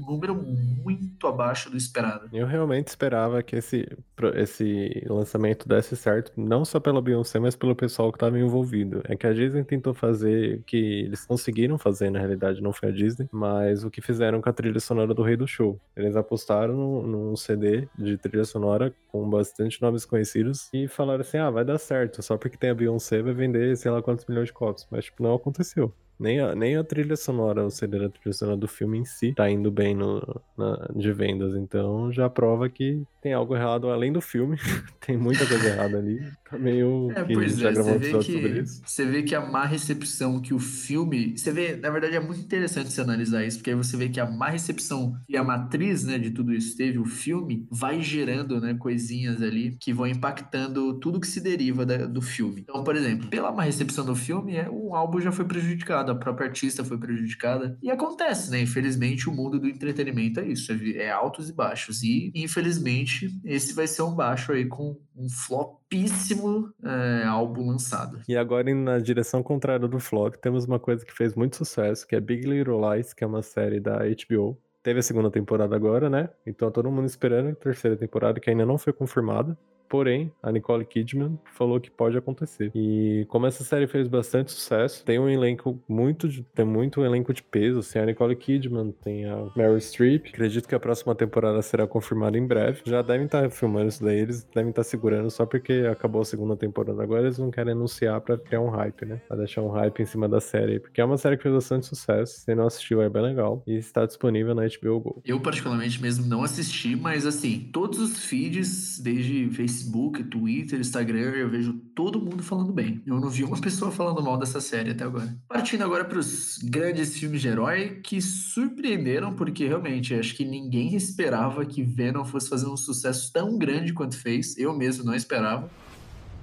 um 0.00 0.12
número 0.12 0.34
muito 0.34 1.26
abaixo 1.26 1.70
do 1.70 1.76
esperado. 1.76 2.28
Eu 2.32 2.46
realmente 2.46 2.88
esperava 2.88 3.42
que 3.42 3.56
esse, 3.56 3.86
esse 4.34 5.04
lançamento 5.08 5.68
desse 5.68 5.96
certo, 5.96 6.32
não 6.36 6.64
só 6.64 6.80
pela 6.80 7.02
Beyoncé, 7.02 7.38
mas 7.38 7.54
pelo 7.54 7.76
pessoal 7.76 8.10
que 8.10 8.16
estava 8.16 8.38
envolvido. 8.38 9.02
É 9.04 9.16
que 9.16 9.26
a 9.26 9.32
Disney 9.32 9.64
tentou 9.64 9.94
fazer, 9.94 10.62
que 10.66 10.76
eles 10.76 11.24
conseguiram 11.24 11.78
fazer, 11.78 12.10
na 12.10 12.18
realidade, 12.18 12.62
não 12.62 12.72
foi 12.72 12.88
a 12.88 12.92
Disney, 12.92 13.28
mas 13.30 13.84
o 13.84 13.90
que 13.90 14.00
fizeram 14.00 14.40
com 14.40 14.48
a 14.48 14.52
trilha 14.52 14.80
sonora 14.80 15.14
do 15.14 15.22
Rei 15.22 15.36
do 15.36 15.46
Show. 15.46 15.78
Eles 15.96 16.16
apostaram 16.16 17.02
num 17.02 17.36
CD 17.36 17.88
de 17.98 18.16
trilha 18.16 18.44
sonora 18.44 18.92
com 19.08 19.28
bastante 19.28 19.80
nomes 19.82 20.04
conhecidos 20.04 20.68
e 20.72 20.88
falaram 20.88 21.20
assim: 21.20 21.38
ah, 21.38 21.50
vai 21.50 21.64
dar 21.64 21.78
certo, 21.78 22.22
só 22.22 22.36
porque 22.36 22.56
tem 22.56 22.70
a 22.70 22.74
Beyoncé 22.74 23.22
vai 23.22 23.34
vender 23.34 23.76
sei 23.76 23.90
lá 23.90 24.02
quantos 24.02 24.26
milhões 24.26 24.46
de 24.46 24.52
cópias. 24.52 24.86
Mas, 24.90 25.06
tipo, 25.06 25.22
não 25.22 25.34
aconteceu. 25.34 25.92
Nem 26.20 26.38
a, 26.38 26.54
nem 26.54 26.76
a 26.76 26.84
trilha 26.84 27.16
sonora, 27.16 27.64
o 27.64 27.70
CD 27.70 27.98
da 27.98 28.10
trilha 28.10 28.32
sonora 28.32 28.56
do 28.56 28.68
filme 28.68 28.98
em 28.98 29.04
si, 29.04 29.32
tá 29.34 29.50
indo 29.50 29.70
bem 29.70 29.94
no, 29.94 30.20
na, 30.56 30.88
de 30.94 31.10
vendas. 31.12 31.56
Então 31.56 32.12
já 32.12 32.28
prova 32.28 32.68
que 32.68 33.02
tem 33.22 33.32
algo 33.32 33.56
errado 33.56 33.88
além 33.88 34.12
do 34.12 34.20
filme. 34.20 34.58
tem 35.04 35.16
muita 35.16 35.46
coisa 35.46 35.68
errada 35.68 35.98
ali. 35.98 36.20
Tá 36.48 36.58
meio. 36.58 37.10
É, 37.12 37.24
pois 37.24 37.56
já 37.56 37.70
é, 37.70 37.72
gravou 37.72 37.92
um 37.92 37.96
episódio 37.96 38.26
que, 38.26 38.32
sobre 38.32 38.60
isso. 38.60 38.82
Você 38.84 39.06
vê 39.06 39.22
que 39.22 39.34
a 39.34 39.40
má 39.40 39.64
recepção 39.64 40.40
que 40.40 40.52
o 40.52 40.58
filme. 40.58 41.36
Você 41.36 41.52
vê, 41.52 41.76
na 41.76 41.90
verdade, 41.90 42.16
é 42.16 42.20
muito 42.20 42.40
interessante 42.40 42.92
você 42.92 43.00
analisar 43.00 43.44
isso, 43.44 43.58
porque 43.58 43.70
aí 43.70 43.76
você 43.76 43.96
vê 43.96 44.08
que 44.08 44.20
a 44.20 44.26
má 44.26 44.50
recepção 44.50 45.14
e 45.28 45.36
a 45.36 45.42
matriz 45.42 46.04
né, 46.04 46.18
de 46.18 46.30
tudo 46.30 46.52
isso 46.52 46.76
teve, 46.76 46.98
o 46.98 47.04
filme, 47.04 47.66
vai 47.70 48.02
gerando 48.02 48.60
né, 48.60 48.74
coisinhas 48.74 49.42
ali 49.42 49.76
que 49.80 49.92
vão 49.92 50.06
impactando 50.06 50.98
tudo 50.98 51.20
que 51.20 51.26
se 51.26 51.40
deriva 51.40 51.86
da, 51.86 52.06
do 52.06 52.20
filme. 52.20 52.60
Então, 52.60 52.84
por 52.84 52.94
exemplo, 52.94 53.28
pela 53.28 53.50
má 53.50 53.62
recepção 53.62 54.04
do 54.04 54.14
filme, 54.14 54.56
é, 54.56 54.68
o 54.70 54.94
álbum 54.94 55.20
já 55.20 55.32
foi 55.32 55.44
prejudicado 55.44 56.09
a 56.12 56.14
própria 56.14 56.46
artista 56.46 56.84
foi 56.84 56.98
prejudicada. 56.98 57.78
E 57.82 57.90
acontece, 57.90 58.50
né? 58.50 58.60
Infelizmente, 58.60 59.28
o 59.28 59.32
mundo 59.32 59.58
do 59.58 59.68
entretenimento 59.68 60.40
é 60.40 60.46
isso, 60.46 60.72
é, 60.72 61.04
é 61.04 61.10
altos 61.10 61.48
e 61.48 61.52
baixos. 61.52 62.02
E, 62.02 62.32
infelizmente, 62.34 63.28
esse 63.44 63.74
vai 63.74 63.86
ser 63.86 64.02
um 64.02 64.14
baixo 64.14 64.52
aí 64.52 64.66
com 64.66 64.96
um 65.16 65.28
flopíssimo 65.28 66.72
é, 66.82 67.24
álbum 67.24 67.68
lançado. 67.68 68.20
E 68.28 68.36
agora, 68.36 68.74
na 68.74 68.98
direção 68.98 69.42
contrária 69.42 69.86
do 69.86 69.98
flop, 69.98 70.36
temos 70.36 70.64
uma 70.64 70.78
coisa 70.78 71.04
que 71.04 71.12
fez 71.12 71.34
muito 71.34 71.56
sucesso, 71.56 72.06
que 72.06 72.16
é 72.16 72.20
Big 72.20 72.46
Little 72.46 72.80
Lies, 72.92 73.12
que 73.12 73.24
é 73.24 73.26
uma 73.26 73.42
série 73.42 73.80
da 73.80 73.98
HBO. 73.98 74.58
Teve 74.82 75.00
a 75.00 75.02
segunda 75.02 75.30
temporada 75.30 75.76
agora, 75.76 76.08
né? 76.08 76.30
Então 76.46 76.70
todo 76.70 76.90
mundo 76.90 77.06
esperando 77.06 77.50
a 77.50 77.54
terceira 77.54 77.96
temporada, 77.96 78.40
que 78.40 78.48
ainda 78.48 78.64
não 78.64 78.78
foi 78.78 78.92
confirmada. 78.92 79.56
Porém, 79.90 80.32
a 80.40 80.52
Nicole 80.52 80.84
Kidman 80.84 81.36
falou 81.52 81.80
que 81.80 81.90
pode 81.90 82.16
acontecer. 82.16 82.70
E 82.72 83.26
como 83.28 83.46
essa 83.46 83.64
série 83.64 83.88
fez 83.88 84.06
bastante 84.06 84.52
sucesso, 84.52 85.04
tem 85.04 85.18
um 85.18 85.28
elenco 85.28 85.82
muito 85.88 86.28
de, 86.28 86.44
tem 86.54 86.64
muito 86.64 87.04
elenco 87.04 87.34
de 87.34 87.42
peso. 87.42 87.80
Assim, 87.80 87.98
a 87.98 88.06
Nicole 88.06 88.36
Kidman, 88.36 88.92
tem 89.02 89.24
a 89.28 89.48
Meryl 89.56 89.80
Streep. 89.80 90.28
Acredito 90.28 90.68
que 90.68 90.76
a 90.76 90.80
próxima 90.80 91.12
temporada 91.12 91.60
será 91.60 91.88
confirmada 91.88 92.38
em 92.38 92.46
breve. 92.46 92.82
Já 92.86 93.02
devem 93.02 93.26
estar 93.26 93.50
filmando 93.50 93.88
isso 93.88 94.04
daí, 94.04 94.20
eles 94.20 94.44
devem 94.54 94.70
estar 94.70 94.84
segurando 94.84 95.28
só 95.28 95.44
porque 95.44 95.84
acabou 95.90 96.22
a 96.22 96.24
segunda 96.24 96.56
temporada. 96.56 97.02
Agora 97.02 97.22
eles 97.22 97.38
não 97.38 97.50
querem 97.50 97.72
anunciar 97.72 98.20
para 98.20 98.38
criar 98.38 98.60
um 98.60 98.70
hype, 98.70 99.04
né? 99.04 99.20
Pra 99.26 99.36
deixar 99.36 99.62
um 99.62 99.70
hype 99.70 100.02
em 100.02 100.06
cima 100.06 100.28
da 100.28 100.40
série. 100.40 100.78
Porque 100.78 101.00
é 101.00 101.04
uma 101.04 101.16
série 101.16 101.36
que 101.36 101.42
fez 101.42 101.54
bastante 101.54 101.86
sucesso. 101.86 102.42
Se 102.42 102.54
não 102.54 102.68
assistiu, 102.68 103.02
é 103.02 103.08
bem 103.08 103.22
legal. 103.22 103.60
E 103.66 103.74
está 103.74 104.06
disponível 104.06 104.54
na 104.54 104.62
HBO 104.62 105.00
Go. 105.00 105.22
Eu, 105.24 105.40
particularmente, 105.40 106.00
mesmo 106.00 106.26
não 106.26 106.44
assisti, 106.44 106.94
mas 106.94 107.26
assim, 107.26 107.68
todos 107.72 107.98
os 107.98 108.24
feeds, 108.24 109.00
desde 109.00 109.50
Facebook 109.50 109.79
Facebook, 109.80 110.24
Twitter, 110.24 110.78
Instagram, 110.78 111.30
eu 111.32 111.48
vejo 111.48 111.72
todo 111.94 112.20
mundo 112.20 112.42
falando 112.42 112.72
bem. 112.72 113.02
Eu 113.06 113.18
não 113.18 113.30
vi 113.30 113.44
uma 113.44 113.58
pessoa 113.60 113.90
falando 113.90 114.22
mal 114.22 114.38
dessa 114.38 114.60
série 114.60 114.90
até 114.90 115.04
agora. 115.04 115.34
Partindo 115.48 115.82
agora 115.82 116.04
para 116.04 116.18
os 116.18 116.58
grandes 116.58 117.16
filmes 117.18 117.40
de 117.40 117.48
herói 117.48 118.00
que 118.02 118.20
surpreenderam, 118.20 119.34
porque 119.34 119.66
realmente 119.66 120.14
acho 120.14 120.34
que 120.36 120.44
ninguém 120.44 120.94
esperava 120.94 121.64
que 121.64 121.82
Venom 121.82 122.24
fosse 122.24 122.48
fazer 122.48 122.66
um 122.66 122.76
sucesso 122.76 123.32
tão 123.32 123.56
grande 123.56 123.94
quanto 123.94 124.18
fez. 124.18 124.56
Eu 124.58 124.76
mesmo 124.76 125.04
não 125.04 125.14
esperava. 125.14 125.70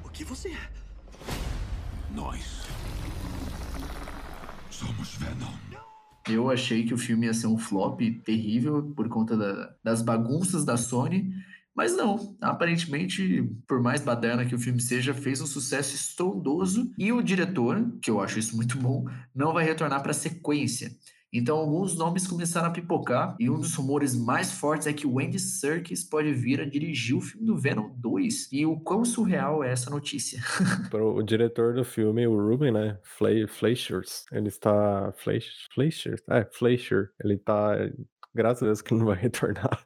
O 0.04 0.10
que 0.10 0.24
você 0.24 0.50
é? 0.50 0.70
Nós 2.16 2.66
somos 4.72 5.16
Venom. 5.16 5.68
Eu 6.30 6.52
achei 6.52 6.84
que 6.84 6.94
o 6.94 6.98
filme 6.98 7.26
ia 7.26 7.34
ser 7.34 7.48
um 7.48 7.58
flop 7.58 8.02
terrível 8.26 8.84
por 8.94 9.08
conta 9.08 9.38
da, 9.38 9.74
das 9.82 10.02
bagunças 10.02 10.66
da 10.66 10.76
Sony. 10.76 11.32
Mas 11.78 11.96
não, 11.96 12.36
aparentemente, 12.42 13.48
por 13.68 13.80
mais 13.80 14.02
baderna 14.02 14.44
que 14.48 14.56
o 14.56 14.60
filme 14.60 14.82
seja, 14.82 15.14
fez 15.14 15.40
um 15.42 15.46
sucesso 15.46 15.94
estrondoso 15.94 16.92
e 16.98 17.14
o 17.14 17.22
diretor, 17.22 17.92
que 18.02 18.10
eu 18.10 18.20
acho 18.20 18.40
isso 18.40 18.56
muito 18.56 18.80
bom, 18.80 19.06
não 19.34 19.54
vai 19.54 19.64
retornar 19.64 20.02
para 20.02 20.10
a 20.10 20.16
sequência. 20.16 20.90
Então, 21.32 21.58
alguns 21.58 21.96
nomes 21.96 22.26
começaram 22.26 22.70
a 22.70 22.72
pipocar, 22.72 23.36
e 23.40 23.48
um 23.48 23.60
dos 23.60 23.76
rumores 23.76 24.16
mais 24.16 24.52
fortes 24.52 24.88
é 24.88 24.94
que 24.94 25.06
o 25.06 25.20
Andy 25.20 25.38
Serkis 25.38 26.04
pode 26.04 26.34
vir 26.34 26.62
a 26.62 26.66
dirigir 26.66 27.16
o 27.16 27.22
filme 27.22 27.46
do 27.46 27.56
Venom 27.56 27.92
2. 27.98 28.52
E 28.52 28.66
o 28.66 28.80
quão 28.80 29.06
surreal 29.06 29.64
é 29.64 29.72
essa 29.72 29.90
notícia? 29.92 30.42
o 30.92 31.22
diretor 31.22 31.76
do 31.76 31.84
filme, 31.84 32.26
o 32.26 32.36
Ruben, 32.36 32.72
né? 32.72 32.98
Fleischer, 33.04 34.02
ele 34.32 34.48
está. 34.48 35.14
Fleischer? 35.18 36.16
É, 36.30 36.44
Fleischer. 36.46 37.12
Ele 37.24 37.36
está. 37.36 37.76
Graças 38.34 38.64
a 38.64 38.66
Deus 38.68 38.82
que 38.82 38.94
não 38.94 39.06
vai 39.06 39.18
retornar 39.18 39.86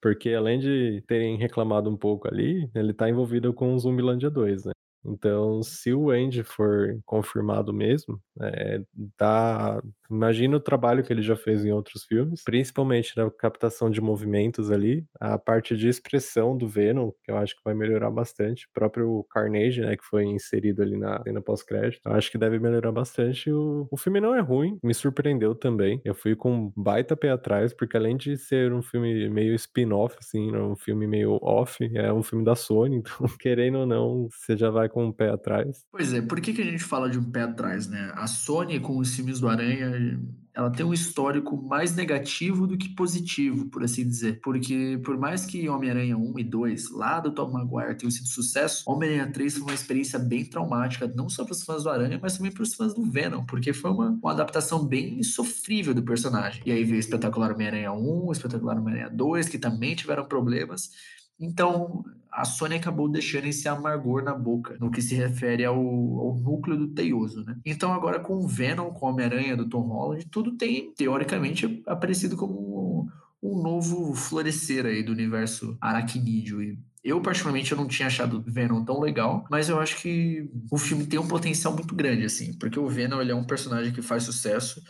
porque 0.00 0.30
além 0.30 0.58
de 0.58 1.02
terem 1.06 1.36
reclamado 1.38 1.90
um 1.90 1.96
pouco 1.96 2.28
ali, 2.28 2.70
ele 2.74 2.92
tá 2.94 3.08
envolvido 3.08 3.52
com 3.54 3.74
o 3.74 3.78
Zumbilândia 3.78 4.30
2, 4.30 4.64
né? 4.64 4.72
Então, 5.04 5.62
se 5.62 5.92
o 5.92 6.10
Andy 6.10 6.42
for 6.42 6.98
confirmado 7.06 7.72
mesmo, 7.72 8.20
é, 8.40 8.80
dá. 9.18 9.82
Imagina 10.10 10.56
o 10.56 10.60
trabalho 10.60 11.04
que 11.04 11.12
ele 11.12 11.22
já 11.22 11.36
fez 11.36 11.64
em 11.64 11.70
outros 11.72 12.04
filmes, 12.04 12.42
principalmente 12.42 13.16
na 13.16 13.30
captação 13.30 13.88
de 13.90 14.00
movimentos 14.00 14.70
ali, 14.70 15.04
a 15.20 15.38
parte 15.38 15.76
de 15.76 15.88
expressão 15.88 16.56
do 16.56 16.66
Venom, 16.68 17.12
que 17.24 17.30
eu 17.30 17.36
acho 17.36 17.54
que 17.54 17.62
vai 17.64 17.74
melhorar 17.74 18.10
bastante. 18.10 18.66
O 18.66 18.70
próprio 18.74 19.24
Carnage, 19.30 19.80
né, 19.80 19.96
que 19.96 20.04
foi 20.04 20.24
inserido 20.24 20.82
ali 20.82 20.96
na 20.96 21.22
cena 21.22 21.40
pós-crédito, 21.40 22.00
eu 22.04 22.12
acho 22.12 22.30
que 22.30 22.38
deve 22.38 22.58
melhorar 22.58 22.90
bastante. 22.92 23.50
O, 23.52 23.86
o 23.90 23.96
filme 23.96 24.20
não 24.20 24.34
é 24.34 24.40
ruim, 24.40 24.78
me 24.82 24.92
surpreendeu 24.94 25.54
também. 25.54 26.00
Eu 26.04 26.14
fui 26.14 26.34
com 26.34 26.50
um 26.52 26.72
baita 26.76 27.16
pé 27.16 27.30
atrás, 27.30 27.72
porque 27.72 27.96
além 27.96 28.16
de 28.16 28.36
ser 28.36 28.72
um 28.72 28.82
filme 28.82 29.28
meio 29.28 29.54
spin-off, 29.54 30.16
assim, 30.18 30.54
um 30.56 30.76
filme 30.76 31.06
meio 31.06 31.38
off, 31.42 31.78
é 31.94 32.12
um 32.12 32.22
filme 32.22 32.44
da 32.44 32.54
Sony, 32.56 32.96
então, 33.20 33.26
querendo 33.38 33.78
ou 33.80 33.86
não, 33.86 34.28
você 34.30 34.56
já 34.56 34.70
vai 34.70 34.88
com 34.90 35.06
um 35.06 35.12
pé 35.12 35.30
atrás. 35.30 35.84
Pois 35.90 36.12
é, 36.12 36.20
por 36.20 36.40
que, 36.40 36.52
que 36.52 36.62
a 36.62 36.64
gente 36.64 36.82
fala 36.82 37.08
de 37.08 37.18
um 37.18 37.30
pé 37.30 37.42
atrás, 37.42 37.88
né? 37.88 38.12
A 38.14 38.26
Sony, 38.26 38.80
com 38.80 38.98
os 38.98 39.14
filmes 39.14 39.40
do 39.40 39.48
Aranha, 39.48 40.20
ela 40.54 40.70
tem 40.70 40.84
um 40.84 40.92
histórico 40.92 41.56
mais 41.56 41.94
negativo 41.94 42.66
do 42.66 42.76
que 42.76 42.88
positivo, 42.88 43.66
por 43.66 43.84
assim 43.84 44.06
dizer. 44.06 44.40
Porque 44.42 45.00
por 45.04 45.16
mais 45.16 45.46
que 45.46 45.68
Homem-Aranha 45.68 46.16
1 46.16 46.38
e 46.38 46.44
2, 46.44 46.90
lá 46.90 47.20
do 47.20 47.32
Tom 47.32 47.50
Maguire, 47.50 47.96
tenham 47.96 48.10
sido 48.10 48.28
sucesso, 48.28 48.84
Homem-Aranha 48.86 49.32
3 49.32 49.54
foi 49.54 49.62
uma 49.62 49.74
experiência 49.74 50.18
bem 50.18 50.44
traumática, 50.44 51.10
não 51.14 51.28
só 51.28 51.44
para 51.44 51.52
os 51.52 51.62
fãs 51.62 51.84
do 51.84 51.90
Aranha, 51.90 52.18
mas 52.20 52.36
também 52.36 52.52
para 52.52 52.62
os 52.62 52.74
fãs 52.74 52.92
do 52.92 53.04
Venom, 53.04 53.44
porque 53.46 53.72
foi 53.72 53.90
uma, 53.90 54.10
uma 54.10 54.32
adaptação 54.32 54.84
bem 54.84 55.22
sofrível 55.22 55.94
do 55.94 56.02
personagem. 56.02 56.62
E 56.66 56.72
aí 56.72 56.82
veio 56.84 56.96
o 56.96 57.00
Espetacular 57.00 57.52
Homem-Aranha 57.52 57.92
1, 57.92 58.26
o 58.26 58.32
Espetacular 58.32 58.76
Homem-Aranha 58.76 59.10
2, 59.10 59.48
que 59.48 59.58
também 59.58 59.94
tiveram 59.94 60.24
problemas. 60.26 60.90
Então, 61.38 62.04
a 62.32 62.44
Sony 62.44 62.76
acabou 62.76 63.08
deixando 63.08 63.46
esse 63.46 63.68
amargor 63.68 64.22
na 64.22 64.34
boca, 64.34 64.76
no 64.80 64.90
que 64.90 65.02
se 65.02 65.14
refere 65.14 65.64
ao, 65.64 65.76
ao 65.76 66.36
núcleo 66.36 66.76
do 66.76 66.88
teioso, 66.88 67.44
né? 67.44 67.56
Então, 67.64 67.92
agora 67.92 68.20
com 68.20 68.34
o 68.34 68.46
Venom, 68.46 68.90
com 68.90 69.06
o 69.06 69.08
Homem-Aranha 69.10 69.56
do 69.56 69.68
Tom 69.68 69.82
Holland, 69.82 70.26
tudo 70.26 70.52
tem, 70.52 70.92
teoricamente, 70.92 71.82
aparecido 71.86 72.36
como 72.36 73.08
um, 73.42 73.50
um 73.50 73.62
novo 73.62 74.14
florescer 74.14 74.86
aí 74.86 75.02
do 75.02 75.12
universo 75.12 75.76
aracnídeo. 75.80 76.62
E 76.62 76.78
eu, 77.02 77.20
particularmente, 77.20 77.72
eu 77.72 77.78
não 77.78 77.88
tinha 77.88 78.08
achado 78.08 78.44
Venom 78.46 78.84
tão 78.84 79.00
legal, 79.00 79.46
mas 79.50 79.68
eu 79.68 79.80
acho 79.80 79.96
que 80.00 80.48
o 80.70 80.76
filme 80.76 81.06
tem 81.06 81.18
um 81.18 81.26
potencial 81.26 81.74
muito 81.74 81.94
grande, 81.94 82.24
assim, 82.24 82.52
porque 82.54 82.78
o 82.78 82.88
Venom, 82.88 83.20
ele 83.20 83.32
é 83.32 83.34
um 83.34 83.44
personagem 83.44 83.92
que 83.92 84.02
faz 84.02 84.22
sucesso, 84.22 84.82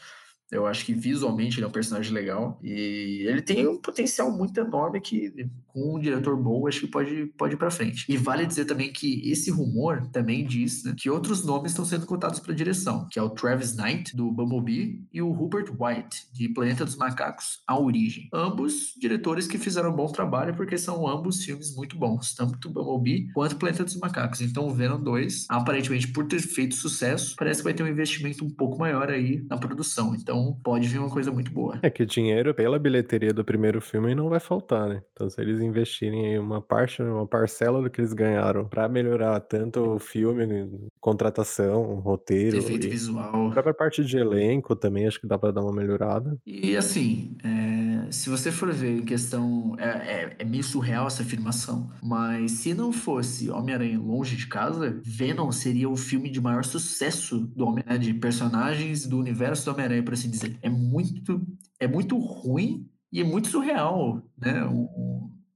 eu 0.50 0.66
acho 0.66 0.85
que 0.85 0.92
visualmente 0.92 1.59
ele 1.59 1.64
é 1.64 1.69
um 1.69 1.73
personagem 1.73 2.12
legal 2.12 2.59
e 2.62 3.25
ele 3.26 3.42
tem 3.42 3.66
um 3.69 3.78
potencial 3.78 4.30
muito 4.30 4.59
enorme 4.59 5.00
que 5.00 5.33
com 5.69 5.95
um 5.95 6.00
diretor 6.00 6.37
bom 6.37 6.66
acho 6.66 6.80
que 6.80 6.87
pode, 6.87 7.26
pode 7.38 7.54
ir 7.54 7.57
para 7.57 7.71
frente. 7.71 8.04
E 8.09 8.16
vale 8.16 8.47
dizer 8.47 8.64
também 8.64 8.92
que 8.92 9.30
esse 9.30 9.50
rumor 9.50 10.07
também 10.09 10.45
diz 10.45 10.85
né, 10.85 10.95
que 10.97 11.09
outros 11.09 11.45
nomes 11.45 11.73
estão 11.73 11.85
sendo 11.85 12.07
contados 12.07 12.40
para 12.40 12.54
direção, 12.54 13.07
que 13.11 13.19
é 13.19 13.23
o 13.23 13.30
Travis 13.30 13.76
Knight 13.76 14.16
do 14.16 14.30
Bumblebee 14.33 15.00
e 15.12 15.23
o 15.23 15.30
Rupert 15.30 15.71
White 15.78 16.26
de 16.33 16.49
Planeta 16.49 16.85
dos 16.85 16.97
Macacos: 16.97 17.62
A 17.66 17.78
Origem. 17.78 18.28
Ambos 18.33 18.95
diretores 18.99 19.47
que 19.47 19.59
fizeram 19.59 19.90
um 19.90 19.97
bom 19.97 20.07
trabalho 20.07 20.54
porque 20.54 20.76
são 20.76 21.07
ambos 21.07 21.45
filmes 21.45 21.75
muito 21.76 21.97
bons, 21.97 22.35
tanto 22.35 22.69
Bumblebee 22.69 23.28
quanto 23.33 23.57
Planeta 23.57 23.85
dos 23.85 23.97
Macacos. 23.97 24.40
Então 24.40 24.66
o 24.66 24.75
Venom 24.75 25.00
2, 25.00 25.47
aparentemente 25.49 26.09
por 26.09 26.26
ter 26.26 26.40
feito 26.40 26.75
sucesso, 26.75 27.37
parece 27.37 27.61
que 27.61 27.64
vai 27.64 27.75
ter 27.75 27.83
um 27.83 27.88
investimento 27.88 28.45
um 28.45 28.50
pouco 28.50 28.78
maior 28.78 29.11
aí 29.11 29.45
na 29.49 29.57
produção. 29.57 30.14
Então 30.14 30.40
então 30.41 30.59
pode 30.63 30.89
vir 30.89 30.99
uma 30.99 31.11
coisa 31.11 31.31
muito 31.31 31.51
boa. 31.51 31.79
É 31.83 31.91
que 31.91 32.07
dinheiro 32.07 32.55
pela 32.55 32.79
bilheteria 32.79 33.33
do 33.33 33.45
primeiro 33.45 33.81
filme 33.81 34.15
não 34.15 34.29
vai 34.29 34.41
faltar, 34.41 34.89
né? 34.89 35.03
Então 35.13 35.29
se 35.29 35.41
eles 35.41 35.61
investirem 35.61 36.39
uma 36.39 36.61
parte, 36.61 37.03
uma 37.03 37.27
parcela 37.27 37.83
do 37.83 37.91
que 37.91 38.01
eles 38.01 38.13
ganharam 38.13 38.67
para 38.67 38.89
melhorar 38.89 39.39
tanto 39.41 39.81
o 39.81 39.99
filme, 39.99 40.71
contratação, 41.01 42.01
roteiro, 42.01 42.57
efeito 42.57 42.89
visual, 42.89 43.49
a 43.49 43.53
própria 43.53 43.75
parte 43.75 44.05
de 44.05 44.17
elenco 44.17 44.75
também 44.75 45.07
acho 45.07 45.21
que 45.21 45.27
dá 45.27 45.39
para 45.39 45.53
dar 45.53 45.63
uma 45.63 45.73
melhorada. 45.73 46.37
E 46.47 46.77
assim, 46.77 47.37
é, 47.45 47.80
se 48.11 48.28
você 48.28 48.50
for 48.50 48.73
ver 48.73 48.99
em 48.99 49.04
questão, 49.04 49.75
é, 49.78 49.88
é, 49.88 50.37
é 50.38 50.45
meio 50.45 50.62
surreal 50.62 51.07
essa 51.07 51.23
afirmação, 51.23 51.90
mas 52.02 52.52
se 52.52 52.75
não 52.75 52.92
fosse 52.92 53.50
Homem-Aranha 53.50 53.99
longe 53.99 54.37
de 54.37 54.47
casa, 54.47 55.00
Venom 55.04 55.50
seria 55.52 55.88
o 55.88 55.97
filme 55.97 56.30
de 56.30 56.40
maior 56.40 56.64
sucesso 56.64 57.38
do 57.38 57.66
Homem, 57.66 57.85
né, 57.87 57.99
de 57.99 58.14
personagens 58.14 59.07
do 59.07 59.19
universo 59.19 59.64
do 59.64 59.73
Homem-Aranha, 59.73 60.02
por 60.02 60.14
assim 60.14 60.30
dizer. 60.30 60.57
É 60.62 60.69
muito, 60.69 61.47
é 61.78 61.87
muito 61.87 62.16
ruim 62.19 62.88
e 63.12 63.21
é 63.21 63.25
muito 63.25 63.49
surreal, 63.49 64.23
né? 64.38 64.64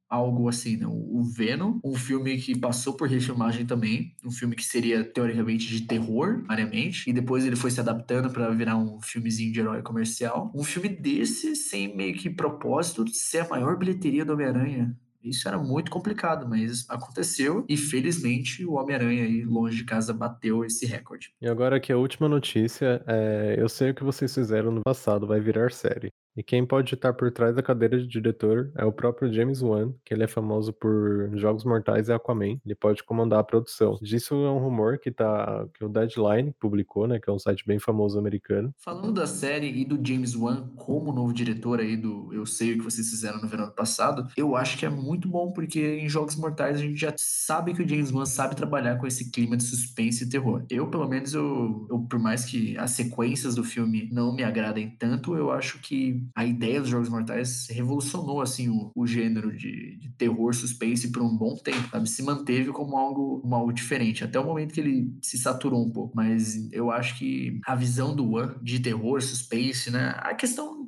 Algo 0.08 0.48
assim, 0.48 0.76
né? 0.76 0.86
O 0.86 1.22
Venom, 1.22 1.78
um 1.84 1.94
filme 1.94 2.36
que 2.38 2.58
passou 2.58 2.94
por 2.94 3.08
refilmagem 3.08 3.66
também, 3.66 4.14
um 4.24 4.30
filme 4.30 4.54
que 4.54 4.64
seria 4.64 5.04
teoricamente 5.04 5.66
de 5.66 5.86
terror, 5.86 6.42
mariamente, 6.46 7.08
e 7.08 7.12
depois 7.12 7.44
ele 7.44 7.56
foi 7.56 7.70
se 7.70 7.80
adaptando 7.80 8.30
para 8.30 8.50
virar 8.50 8.76
um 8.76 9.00
filmezinho 9.00 9.52
de 9.52 9.60
herói 9.60 9.82
comercial. 9.82 10.52
Um 10.54 10.62
filme 10.62 10.88
desse, 10.88 11.56
sem 11.56 11.94
meio 11.96 12.14
que 12.14 12.30
propósito, 12.30 13.04
ser 13.08 13.40
a 13.40 13.48
maior 13.48 13.76
bilheteria 13.76 14.24
do 14.24 14.32
Homem-Aranha. 14.32 14.96
Isso 15.24 15.48
era 15.48 15.56
muito 15.56 15.90
complicado, 15.90 16.46
mas 16.46 16.84
aconteceu 16.88 17.64
e 17.66 17.78
felizmente 17.78 18.62
o 18.64 18.74
Homem-Aranha 18.74 19.24
aí 19.24 19.42
longe 19.42 19.78
de 19.78 19.84
casa 19.84 20.12
bateu 20.12 20.64
esse 20.64 20.84
recorde. 20.84 21.32
E 21.40 21.48
agora 21.48 21.76
aqui 21.76 21.90
a 21.90 21.96
última 21.96 22.28
notícia, 22.28 23.02
é, 23.06 23.56
eu 23.58 23.68
sei 23.68 23.90
o 23.90 23.94
que 23.94 24.04
vocês 24.04 24.34
fizeram 24.34 24.70
no 24.70 24.82
passado, 24.82 25.26
vai 25.26 25.40
virar 25.40 25.72
série. 25.72 26.10
E 26.36 26.42
quem 26.42 26.66
pode 26.66 26.94
estar 26.94 27.12
por 27.12 27.30
trás 27.30 27.54
da 27.54 27.62
cadeira 27.62 27.98
de 27.98 28.06
diretor 28.06 28.72
é 28.76 28.84
o 28.84 28.92
próprio 28.92 29.32
James 29.32 29.62
Wan, 29.62 29.92
que 30.04 30.12
ele 30.12 30.24
é 30.24 30.26
famoso 30.26 30.72
por 30.72 31.30
Jogos 31.34 31.64
Mortais 31.64 32.08
e 32.08 32.12
Aquaman. 32.12 32.58
Ele 32.64 32.74
pode 32.74 33.04
comandar 33.04 33.38
a 33.38 33.44
produção. 33.44 33.98
Disso 34.02 34.34
é 34.34 34.50
um 34.50 34.58
rumor 34.58 34.98
que 34.98 35.10
tá 35.10 35.66
que 35.74 35.84
o 35.84 35.88
Deadline 35.88 36.52
publicou, 36.58 37.06
né, 37.06 37.20
que 37.20 37.30
é 37.30 37.32
um 37.32 37.38
site 37.38 37.64
bem 37.66 37.78
famoso 37.78 38.18
americano. 38.18 38.74
Falando 38.78 39.12
da 39.12 39.26
série 39.26 39.68
e 39.68 39.84
do 39.84 39.98
James 40.04 40.34
Wan 40.34 40.68
como 40.76 41.12
novo 41.12 41.32
diretor 41.32 41.80
aí 41.80 41.96
do 41.96 42.32
Eu 42.32 42.44
sei 42.46 42.72
o 42.72 42.78
que 42.78 42.84
vocês 42.84 43.08
fizeram 43.08 43.40
no 43.40 43.48
verão 43.48 43.70
passado, 43.70 44.26
eu 44.36 44.56
acho 44.56 44.76
que 44.76 44.84
é 44.84 44.90
muito 44.90 45.28
bom 45.28 45.52
porque 45.52 45.98
em 45.98 46.08
Jogos 46.08 46.36
Mortais 46.36 46.76
a 46.76 46.80
gente 46.80 47.00
já 47.00 47.14
sabe 47.16 47.74
que 47.74 47.82
o 47.82 47.88
James 47.88 48.10
Wan 48.12 48.26
sabe 48.26 48.56
trabalhar 48.56 48.96
com 48.96 49.06
esse 49.06 49.30
clima 49.30 49.56
de 49.56 49.62
suspense 49.62 50.24
e 50.24 50.28
terror. 50.28 50.64
Eu, 50.68 50.88
pelo 50.88 51.08
menos, 51.08 51.32
eu, 51.32 51.86
eu 51.88 52.00
por 52.00 52.18
mais 52.18 52.44
que 52.44 52.76
as 52.76 52.90
sequências 52.90 53.54
do 53.54 53.62
filme 53.62 54.08
não 54.10 54.34
me 54.34 54.42
agradem 54.42 54.90
tanto, 54.98 55.36
eu 55.36 55.50
acho 55.50 55.80
que 55.80 56.23
a 56.34 56.44
ideia 56.44 56.80
dos 56.80 56.90
Jogos 56.90 57.08
Mortais 57.08 57.66
revolucionou 57.70 58.40
assim 58.40 58.68
o, 58.68 58.92
o 58.94 59.06
gênero 59.06 59.56
de, 59.56 59.96
de, 59.96 60.08
terror 60.10 60.54
suspense 60.54 61.10
por 61.10 61.22
um 61.22 61.36
bom 61.36 61.56
tempo, 61.56 61.88
sabe? 61.90 62.08
Se 62.08 62.22
manteve 62.22 62.70
como 62.70 62.96
algo, 62.96 63.40
como 63.40 63.54
algo 63.54 63.72
diferente, 63.72 64.24
até 64.24 64.38
o 64.38 64.44
momento 64.44 64.72
que 64.72 64.80
ele 64.80 65.16
se 65.22 65.38
saturou 65.38 65.84
um 65.84 65.90
pouco. 65.90 66.14
Mas 66.14 66.70
eu 66.72 66.90
acho 66.90 67.18
que 67.18 67.60
a 67.66 67.74
visão 67.74 68.14
do 68.14 68.32
One 68.32 68.54
de 68.62 68.80
terror, 68.80 69.20
suspense, 69.20 69.90
né? 69.90 70.14
A 70.18 70.34
questão 70.34 70.86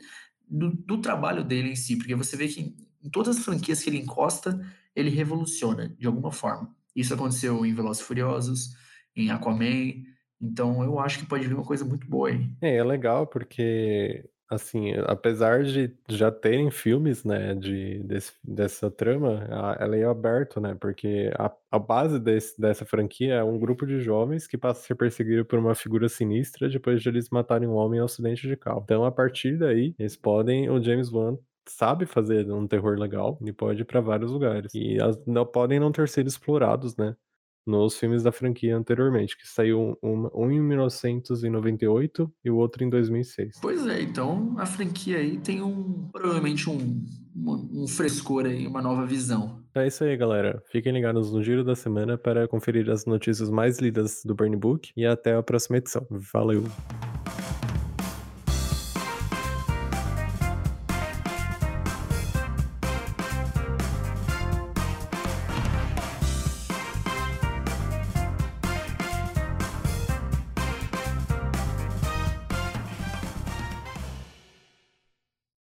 do, 0.48 0.70
do 0.70 1.00
trabalho 1.00 1.44
dele 1.44 1.70
em 1.70 1.76
si, 1.76 1.96
porque 1.96 2.14
você 2.14 2.36
vê 2.36 2.48
que 2.48 2.60
em, 2.60 3.10
todas 3.10 3.36
as 3.36 3.44
franquias 3.44 3.82
que 3.82 3.90
ele 3.90 3.98
encosta, 3.98 4.60
ele 4.94 5.10
revoluciona 5.10 5.94
de 5.98 6.06
alguma 6.06 6.32
forma. 6.32 6.74
Isso 6.94 7.12
aconteceu 7.12 7.64
em 7.66 7.74
Velozes 7.74 8.02
Furiosos, 8.02 8.74
em 9.14 9.30
Aquaman, 9.30 10.02
então 10.40 10.82
eu 10.82 10.98
acho 10.98 11.18
que 11.18 11.26
pode 11.26 11.46
vir 11.46 11.54
uma 11.54 11.64
coisa 11.64 11.84
muito 11.84 12.06
boa 12.08 12.28
aí. 12.28 12.50
É, 12.60 12.76
é 12.76 12.84
legal 12.84 13.26
porque 13.26 14.28
Assim, 14.48 14.92
apesar 15.06 15.64
de 15.64 15.92
já 16.08 16.30
terem 16.30 16.70
filmes, 16.70 17.24
né, 17.24 17.52
de, 17.56 17.98
desse, 18.04 18.32
dessa 18.44 18.88
trama, 18.88 19.44
ela 19.80 19.96
é 19.96 20.04
aberto, 20.04 20.60
né, 20.60 20.76
porque 20.80 21.32
a, 21.36 21.52
a 21.68 21.78
base 21.80 22.20
desse, 22.20 22.60
dessa 22.60 22.84
franquia 22.86 23.34
é 23.34 23.42
um 23.44 23.58
grupo 23.58 23.84
de 23.84 24.00
jovens 24.00 24.46
que 24.46 24.56
passa 24.56 24.80
a 24.80 24.84
ser 24.84 24.94
perseguido 24.94 25.44
por 25.44 25.58
uma 25.58 25.74
figura 25.74 26.08
sinistra 26.08 26.68
depois 26.68 27.02
de 27.02 27.08
eles 27.08 27.28
matarem 27.28 27.68
um 27.68 27.74
homem 27.74 27.98
em 27.98 28.02
um 28.02 28.04
acidente 28.04 28.46
de 28.46 28.56
carro. 28.56 28.82
Então, 28.84 29.04
a 29.04 29.10
partir 29.10 29.58
daí, 29.58 29.96
eles 29.98 30.14
podem, 30.16 30.70
o 30.70 30.80
James 30.80 31.10
Wan 31.12 31.36
sabe 31.68 32.06
fazer 32.06 32.48
um 32.52 32.68
terror 32.68 32.96
legal 32.96 33.36
e 33.44 33.52
pode 33.52 33.82
ir 33.82 33.84
para 33.84 34.00
vários 34.00 34.30
lugares. 34.30 34.72
E 34.72 34.96
as, 35.02 35.16
não, 35.26 35.44
podem 35.44 35.80
não 35.80 35.90
ter 35.90 36.08
sido 36.08 36.28
explorados, 36.28 36.96
né, 36.96 37.16
nos 37.66 37.98
filmes 37.98 38.22
da 38.22 38.30
franquia 38.30 38.76
anteriormente, 38.76 39.36
que 39.36 39.46
saiu 39.46 39.98
um, 40.02 40.28
um 40.34 40.50
em 40.50 40.60
1998 40.60 42.32
e 42.44 42.50
o 42.50 42.56
outro 42.56 42.84
em 42.84 42.88
2006. 42.88 43.58
Pois 43.60 43.86
é, 43.86 44.02
então 44.02 44.54
a 44.58 44.64
franquia 44.64 45.18
aí 45.18 45.38
tem 45.38 45.60
um 45.60 46.08
provavelmente 46.12 46.70
um, 46.70 47.04
um, 47.36 47.82
um 47.82 47.88
frescor 47.88 48.46
aí, 48.46 48.66
uma 48.66 48.80
nova 48.80 49.04
visão. 49.04 49.62
É 49.74 49.86
isso 49.86 50.04
aí, 50.04 50.16
galera. 50.16 50.62
Fiquem 50.70 50.92
ligados 50.92 51.32
no 51.32 51.42
Giro 51.42 51.64
da 51.64 51.74
Semana 51.74 52.16
para 52.16 52.48
conferir 52.48 52.88
as 52.90 53.04
notícias 53.04 53.50
mais 53.50 53.78
lidas 53.78 54.22
do 54.24 54.34
Burn 54.34 54.56
Book 54.56 54.90
e 54.96 55.04
até 55.04 55.34
a 55.34 55.42
próxima 55.42 55.78
edição. 55.78 56.06
Valeu! 56.10 56.64